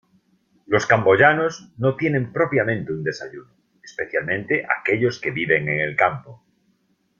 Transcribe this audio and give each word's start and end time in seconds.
Los 0.65 0.87
camboyanos 0.87 1.69
no 1.77 1.95
tienen 1.95 2.33
propiamente 2.33 2.91
un 2.91 3.03
desayuno, 3.03 3.51
especialmente 3.83 4.65
aquellos 4.79 5.19
que 5.19 5.29
viven 5.29 5.69
en 5.69 5.79
el 5.81 5.95
campo. 5.95 6.41